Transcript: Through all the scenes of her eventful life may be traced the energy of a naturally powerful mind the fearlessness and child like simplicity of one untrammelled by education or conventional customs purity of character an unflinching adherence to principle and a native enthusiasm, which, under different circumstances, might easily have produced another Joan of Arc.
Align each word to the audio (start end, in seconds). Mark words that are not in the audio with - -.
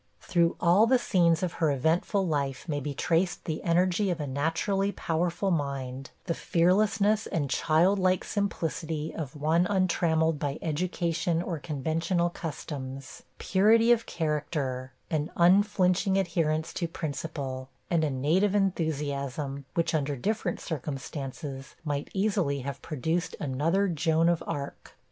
Through 0.19 0.55
all 0.59 0.87
the 0.87 0.97
scenes 0.97 1.43
of 1.43 1.53
her 1.61 1.69
eventful 1.69 2.25
life 2.25 2.67
may 2.67 2.79
be 2.79 2.95
traced 2.95 3.45
the 3.45 3.61
energy 3.63 4.09
of 4.09 4.19
a 4.19 4.25
naturally 4.25 4.91
powerful 4.91 5.51
mind 5.51 6.09
the 6.25 6.33
fearlessness 6.33 7.27
and 7.27 7.51
child 7.51 7.99
like 7.99 8.23
simplicity 8.23 9.13
of 9.13 9.35
one 9.35 9.67
untrammelled 9.67 10.39
by 10.39 10.57
education 10.59 11.39
or 11.39 11.59
conventional 11.59 12.31
customs 12.31 13.21
purity 13.37 13.91
of 13.91 14.07
character 14.07 14.91
an 15.11 15.29
unflinching 15.37 16.17
adherence 16.17 16.73
to 16.73 16.87
principle 16.87 17.69
and 17.91 18.03
a 18.03 18.09
native 18.09 18.55
enthusiasm, 18.55 19.65
which, 19.75 19.93
under 19.93 20.15
different 20.15 20.59
circumstances, 20.59 21.75
might 21.85 22.09
easily 22.15 22.61
have 22.61 22.81
produced 22.81 23.35
another 23.39 23.87
Joan 23.87 24.29
of 24.29 24.41
Arc. 24.47 24.95